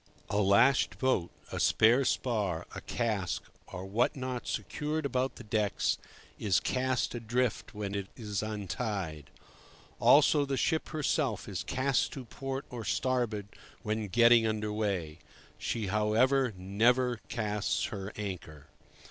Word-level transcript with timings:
A 0.31 0.37
lashed 0.41 0.97
boat, 0.97 1.29
a 1.51 1.59
spare 1.59 2.03
spar, 2.05 2.65
a 2.73 2.81
cask 2.81 3.43
or 3.67 3.85
what 3.85 4.15
not 4.15 4.47
secured 4.47 5.05
about 5.05 5.35
the 5.35 5.43
decks, 5.43 5.99
is 6.39 6.59
"cast 6.59 7.13
adrift" 7.13 7.75
when 7.75 7.93
it 7.93 8.07
is 8.17 8.41
untied. 8.41 9.29
Also 9.99 10.43
the 10.43 10.57
ship 10.57 10.89
herself 10.89 11.47
is 11.47 11.61
"cast 11.63 12.11
to 12.13 12.25
port 12.25 12.65
or 12.71 12.83
starboard" 12.83 13.45
when 13.83 14.07
getting 14.07 14.47
under 14.47 14.73
way. 14.73 15.19
She, 15.59 15.85
however, 15.85 16.51
never 16.57 17.19
"casts" 17.29 17.83
her 17.93 18.11
anchor. 18.15 18.69